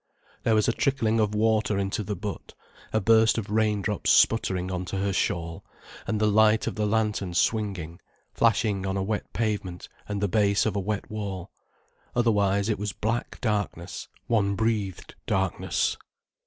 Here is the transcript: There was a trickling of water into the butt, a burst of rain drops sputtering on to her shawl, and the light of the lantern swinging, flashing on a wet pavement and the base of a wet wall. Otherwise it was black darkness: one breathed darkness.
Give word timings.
There 0.41 0.55
was 0.55 0.67
a 0.67 0.71
trickling 0.73 1.19
of 1.19 1.35
water 1.35 1.77
into 1.77 2.01
the 2.03 2.15
butt, 2.15 2.55
a 2.91 2.99
burst 2.99 3.37
of 3.37 3.51
rain 3.51 3.83
drops 3.83 4.09
sputtering 4.11 4.71
on 4.71 4.83
to 4.85 4.97
her 4.97 5.13
shawl, 5.13 5.63
and 6.07 6.19
the 6.19 6.25
light 6.25 6.65
of 6.65 6.73
the 6.73 6.87
lantern 6.87 7.35
swinging, 7.35 7.99
flashing 8.33 8.87
on 8.87 8.97
a 8.97 9.03
wet 9.03 9.31
pavement 9.31 9.89
and 10.09 10.19
the 10.19 10.27
base 10.27 10.65
of 10.65 10.75
a 10.75 10.79
wet 10.79 11.11
wall. 11.11 11.51
Otherwise 12.15 12.67
it 12.67 12.79
was 12.79 12.93
black 12.93 13.39
darkness: 13.41 14.07
one 14.25 14.55
breathed 14.55 15.13
darkness. 15.27 15.97